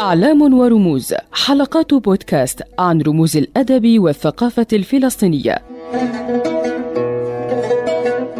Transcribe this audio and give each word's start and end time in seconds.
أعلام 0.00 0.54
ورموز 0.54 1.14
حلقات 1.32 1.94
بودكاست 1.94 2.62
عن 2.78 3.00
رموز 3.00 3.36
الأدب 3.36 3.98
والثقافة 3.98 4.66
الفلسطينية. 4.72 5.58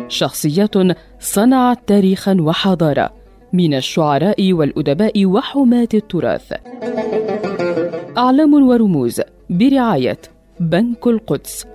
شخصيات 0.08 0.74
صنعت 1.20 1.78
تاريخا 1.86 2.36
وحضارة 2.40 3.12
من 3.52 3.74
الشعراء 3.74 4.52
والأدباء 4.52 5.26
وحماة 5.26 5.88
التراث. 5.94 6.52
أعلام 8.18 8.54
ورموز 8.54 9.20
برعاية 9.50 10.18
بنك 10.60 11.06
القدس. 11.06 11.66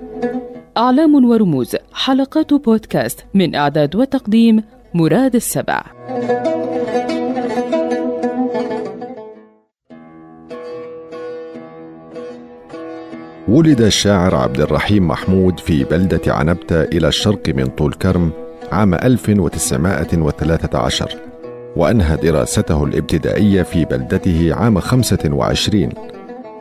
أعلام 0.78 1.26
ورموز 1.26 1.76
حلقات 1.94 2.54
بودكاست 2.54 3.26
من 3.34 3.56
إعداد 3.56 3.96
وتقديم 3.96 4.64
مراد 4.94 5.36
السبع. 5.36 5.84
ولد 13.48 13.82
الشاعر 13.82 14.36
عبد 14.36 14.60
الرحيم 14.62 15.08
محمود 15.08 15.60
في 15.60 15.84
بلدة 15.84 16.34
عنبتة 16.34 16.84
إلى 16.84 17.08
الشرق 17.08 17.50
من 17.50 17.66
طول 17.66 17.94
كرم 17.94 18.32
عام 18.72 18.94
1913 18.94 21.10
وأنهى 21.76 22.18
دراسته 22.18 22.84
الابتدائية 22.84 23.64
في 23.64 23.86
بلدته 23.86 24.50
عام 24.54 24.80
25 24.80 25.90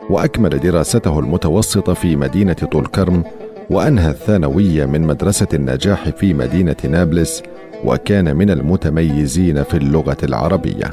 وأكمل 0.09 0.49
دراسته 0.49 1.19
المتوسطة 1.19 1.93
في 1.93 2.15
مدينة 2.15 2.53
طول 2.53 2.85
كرم 2.85 3.23
وأنهى 3.69 4.09
الثانوية 4.09 4.85
من 4.85 5.01
مدرسة 5.01 5.47
النجاح 5.53 6.09
في 6.09 6.33
مدينة 6.33 6.75
نابلس 6.89 7.43
وكان 7.85 8.35
من 8.35 8.49
المتميزين 8.49 9.63
في 9.63 9.77
اللغة 9.77 10.17
العربية. 10.23 10.91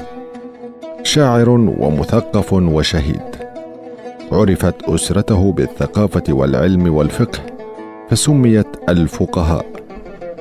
شاعر 1.03 1.49
ومثقف 1.49 2.53
وشهيد. 2.53 3.21
عرفت 4.31 4.83
أسرته 4.83 5.51
بالثقافة 5.51 6.23
والعلم 6.29 6.95
والفقه 6.95 7.39
فسميت 8.09 8.67
الفقهاء. 8.89 9.65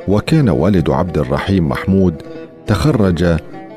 وكان 0.09 0.49
والد 0.49 0.91
عبد 0.91 1.19
الرحيم 1.19 1.69
محمود 1.69 2.15
تخرج 2.67 3.25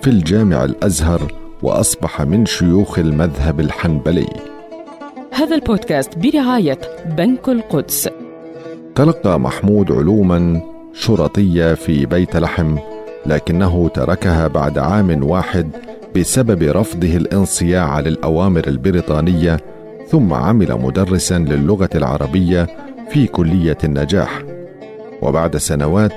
في 0.02 0.08
الجامع 0.08 0.64
الأزهر 0.64 1.22
وأصبح 1.64 2.22
من 2.22 2.46
شيوخ 2.46 3.00
المذهب 3.00 3.60
الحنبلي. 3.60 4.28
هذا 5.34 5.56
البودكاست 5.56 6.18
برعاية 6.18 6.80
بنك 7.18 7.50
القدس. 7.50 8.10
تلقى 8.96 9.40
محمود 9.40 9.92
علوما 9.92 10.62
شرطية 11.00 11.74
في 11.74 12.06
بيت 12.06 12.36
لحم 12.38 12.78
لكنه 13.26 13.88
تركها 13.94 14.48
بعد 14.48 14.78
عام 14.78 15.24
واحد 15.24 15.70
بسبب 16.16 16.64
رفضه 16.64 17.18
الانصياع 17.18 18.00
للأوامر 18.00 18.68
البريطانية 18.68 19.58
ثم 20.08 20.34
عمل 20.34 20.80
مدرسا 20.82 21.38
للغة 21.38 21.90
العربية 21.96 22.68
في 23.10 23.28
كلية 23.28 23.78
النجاح. 23.84 24.44
وبعد 25.22 25.58
سنوات 25.58 26.14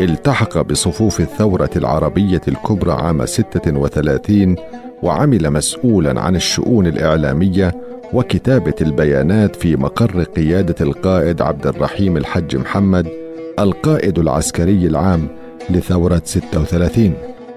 التحق 0.00 0.58
بصفوف 0.62 1.20
الثورة 1.20 1.70
العربية 1.76 2.40
الكبرى 2.48 2.92
عام 2.92 3.26
36 3.26 4.56
وعمل 5.02 5.50
مسؤولا 5.50 6.20
عن 6.20 6.36
الشؤون 6.36 6.86
الإعلامية 6.86 7.74
وكتابة 8.12 8.74
البيانات 8.80 9.56
في 9.56 9.76
مقر 9.76 10.22
قيادة 10.22 10.74
القائد 10.80 11.42
عبد 11.42 11.66
الرحيم 11.66 12.16
الحج 12.16 12.56
محمد 12.56 13.21
القائد 13.58 14.18
العسكري 14.18 14.86
العام 14.86 15.28
لثورة 15.70 16.22
36 16.24 17.14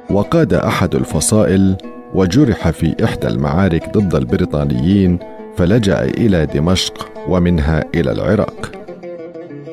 وقاد 0.09 0.53
أحد 0.53 0.95
الفصائل 0.95 1.75
وجرح 2.13 2.69
في 2.69 2.95
إحدى 3.03 3.27
المعارك 3.27 3.97
ضد 3.97 4.15
البريطانيين 4.15 5.19
فلجأ 5.57 6.03
إلى 6.03 6.45
دمشق 6.45 7.09
ومنها 7.27 7.85
إلى 7.95 8.11
العراق. 8.11 8.71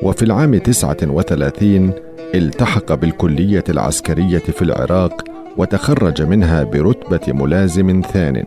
وفي 0.03 0.23
العام 0.23 0.57
39 0.57 1.91
التحق 2.35 2.93
بالكلية 2.93 3.63
العسكرية 3.69 4.37
في 4.39 4.61
العراق 4.61 5.23
وتخرج 5.57 6.21
منها 6.21 6.63
برتبة 6.63 7.33
ملازم 7.33 8.01
ثان. 8.13 8.45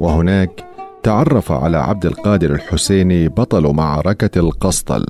وهناك 0.00 0.64
تعرف 1.02 1.52
على 1.52 1.78
عبد 1.78 2.06
القادر 2.06 2.50
الحسيني 2.54 3.28
بطل 3.28 3.74
معركة 3.74 4.38
القسطل 4.38 5.06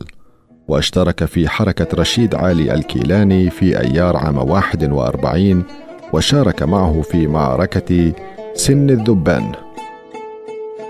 واشترك 0.69 1.25
في 1.25 1.49
حركة 1.49 1.87
رشيد 1.95 2.35
علي 2.35 2.75
الكيلاني 2.75 3.51
في 3.51 3.81
أيار 3.81 4.17
عام 4.17 4.39
41 4.51 5.65
وشارك 6.13 6.63
معه 6.63 7.01
في 7.03 7.27
معركة 7.27 8.13
سن 8.55 8.91
الذبان. 8.91 9.53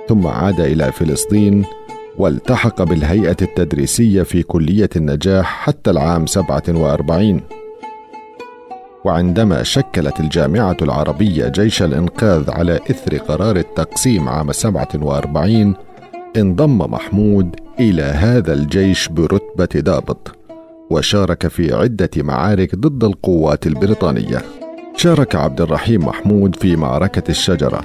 ثم 0.09 0.27
عاد 0.27 0.61
إلى 0.61 0.93
فلسطين 0.93 1.65
والتحق 2.19 2.83
بالهيئة 2.83 3.37
التدريسية 3.43 4.23
في 4.23 4.43
كلية 4.43 4.91
النجاح 4.97 5.47
حتى 5.47 5.91
العام 5.91 6.27
47 6.27 7.41
وعندما 9.05 9.63
شكلت 9.63 10.21
الجامعة 10.21 10.77
العربية 10.83 11.49
جيش 11.49 11.83
الإنقاذ 11.83 12.51
على 12.51 12.77
إثر 12.91 13.17
قرار 13.17 13.57
التقسيم 13.57 14.29
عام 14.29 14.53
47 14.53 15.75
انضم 16.37 16.79
محمود 16.79 17.57
إلى 17.81 18.03
هذا 18.03 18.53
الجيش 18.53 19.09
برتبة 19.09 19.69
ضابط 19.81 20.37
وشارك 20.91 21.49
في 21.49 21.75
عدة 21.75 22.11
معارك 22.17 22.75
ضد 22.75 23.05
القوات 23.05 23.67
البريطانية. 23.67 24.43
شارك 24.97 25.37
عبد 25.37 25.61
الرحيم 25.61 26.07
محمود 26.07 26.57
في 26.57 26.77
معركة 26.77 27.31
الشجرة 27.31 27.81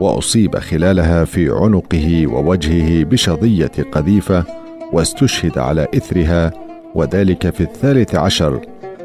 وأصيب 0.00 0.58
خلالها 0.58 1.24
في 1.24 1.50
عنقه 1.50 2.26
ووجهه 2.26 3.04
بشظية 3.04 3.72
قذيفة 3.92 4.44
واستشهد 4.92 5.58
على 5.58 5.86
إثرها 5.96 6.52
وذلك 6.94 7.50
في 7.50 7.60
الثالث 7.60 8.14
عشر 8.14 8.60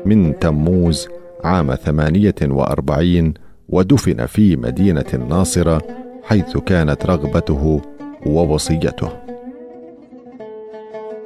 من 0.06 0.40
تموز 0.40 1.08
عام 1.44 1.76
ثمانية 1.76 2.36
وأربعين 2.44 3.34
ودفن 3.70 4.26
في 4.26 4.56
مدينة 4.56 5.06
الناصره 5.14 5.82
حيث 6.24 6.58
كانت 6.58 7.06
رغبته 7.06 7.82
ووصيته. 8.25 9.09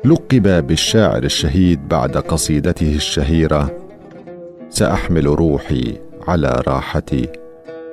لقب 0.05 0.67
بالشاعر 0.67 1.23
الشهيد 1.23 1.87
بعد 1.87 2.17
قصيدته 2.17 2.95
الشهيرة 2.95 3.77
سأحمل 4.69 5.25
روحي 5.25 5.97
على 6.27 6.63
راحتي 6.67 7.29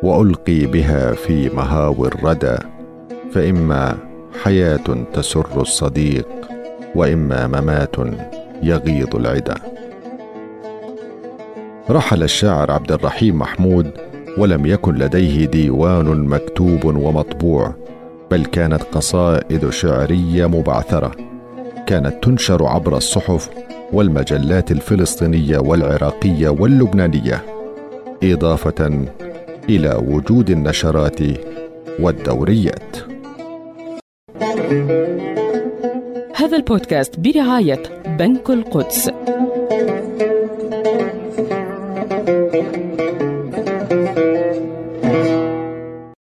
وألقي 0.02 0.66
بها 0.66 1.12
في 1.12 1.48
مهاوي 1.48 2.08
الردى 2.08 2.56
فإما 3.32 3.98
حياة 4.44 5.04
تسر 5.12 5.60
الصديق 5.60 6.28
وإما 6.94 7.46
ممات 7.46 7.96
يغيظ 8.62 9.16
العدا. 9.16 9.54
رحل 11.90 12.22
الشاعر 12.22 12.70
عبد 12.70 12.92
الرحيم 12.92 13.38
محمود 13.38 13.90
ولم 14.38 14.66
يكن 14.66 14.94
لديه 14.94 15.46
ديوان 15.46 16.06
مكتوب 16.06 16.84
ومطبوع 16.84 17.74
بل 18.30 18.44
كانت 18.44 18.82
قصائد 18.82 19.70
شعرية 19.70 20.46
مبعثرة. 20.46 21.12
كانت 21.86 22.24
تنشر 22.24 22.66
عبر 22.66 22.96
الصحف 22.96 23.50
والمجلات 23.92 24.70
الفلسطينية 24.70 25.58
والعراقية 25.58 26.48
واللبنانية 26.48 27.44
إضافة 28.22 29.06
إلى 29.68 30.02
وجود 30.06 30.50
النشرات 30.50 31.18
والدوريات. 32.00 32.96
هذا 36.36 36.56
البودكاست 36.56 37.20
برعاية 37.20 37.82
بنك 38.18 38.50
القدس. 38.50 39.10